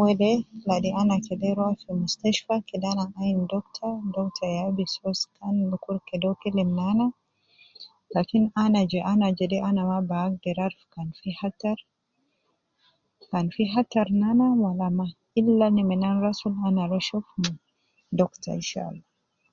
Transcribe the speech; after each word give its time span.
Wede 0.00 0.30
ladi 0.68 0.90
ana 1.00 1.16
kede 1.26 1.48
rua 1.56 1.70
fi 1.80 1.90
mustashtfa 2.02 2.54
kede 2.68 2.86
ana 2.92 3.04
rua 3.10 3.16
ayin 3.22 3.42
doctor 3.54 3.92
doctor 4.16 4.48
ya 4.58 4.64
bi 4.76 4.84
soo 4.94 5.14
scanning 5.20 5.70
dukur 5.72 5.96
kede 6.08 6.24
uwo 6.26 6.36
kelem 6.42 6.70
nana 6.80 7.06
lakin 8.14 8.44
ana 8.64 8.80
je 8.90 8.98
ana 9.12 9.26
jede 9.38 9.58
ana 9.68 9.82
ma 9.90 9.98
bi 10.08 10.14
agder 10.26 10.58
aruf 10.66 10.82
kan 10.94 11.08
fi 11.18 11.28
hattar, 11.40 11.78
kan 13.30 13.46
fi 13.54 13.62
hattar 13.74 14.06
,ila 15.38 15.66
naman 15.70 16.04
an 16.06 16.16
rasul 16.26 16.54
ana 16.66 16.82
rua 16.90 17.00
shift 17.06 17.30
doctor 18.18 18.52
inshallah 18.60 19.06